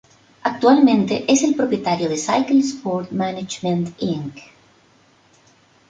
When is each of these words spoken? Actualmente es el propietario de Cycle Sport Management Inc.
Actualmente 0.41 1.31
es 1.31 1.43
el 1.43 1.53
propietario 1.53 2.09
de 2.09 2.17
Cycle 2.17 2.57
Sport 2.61 3.11
Management 3.11 3.89
Inc. 4.01 4.35